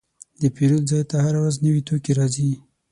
د 0.41 0.43
پیرود 0.55 0.83
ځای 0.91 1.03
ته 1.09 1.15
هره 1.25 1.39
ورځ 1.41 1.55
نوي 1.65 1.81
توکي 1.87 2.11
راځي. 2.19 2.51